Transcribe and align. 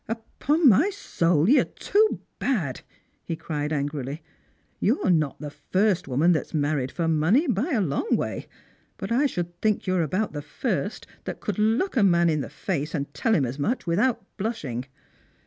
"Upon 0.09 0.67
my 0.67 0.89
soul, 0.89 1.47
you're 1.47 1.63
too 1.63 2.21
bad," 2.39 2.81
he 3.23 3.35
cried 3.35 3.71
angrily. 3.71 4.23
"You're 4.79 5.11
not 5.11 5.39
the 5.39 5.51
first 5.51 6.07
woman 6.07 6.31
that 6.31 6.39
has 6.45 6.53
married 6.55 6.91
for 6.91 7.07
money, 7.07 7.45
by 7.45 7.69
a 7.69 7.81
long 7.81 8.15
way, 8.17 8.47
but 8.97 9.11
I 9.11 9.27
should 9.27 9.61
think 9.61 9.85
you're 9.85 10.01
about 10.01 10.33
the 10.33 10.41
first 10.41 11.05
that 11.25 11.45
would 11.45 11.59
look 11.59 11.95
a 11.95 12.01
man 12.01 12.31
in 12.31 12.41
the 12.41 12.49
face 12.49 12.95
and 12.95 13.13
tell 13.13 13.35
him 13.35 13.45
as 13.45 13.59
much 13.59 13.85
without 13.85 14.25
blushing." 14.37 14.85